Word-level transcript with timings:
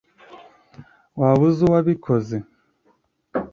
waba 1.19 1.41
uzi 1.49 1.61
uwabikoze 1.65 2.35